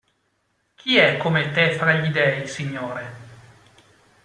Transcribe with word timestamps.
Chi 0.73 0.97
è 0.97 1.17
come 1.17 1.51
te 1.51 1.73
fra 1.75 1.93
gli 1.93 2.09
dèi, 2.11 2.47
Signore? 2.47 3.13